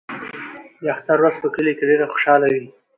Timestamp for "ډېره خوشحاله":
1.89-2.45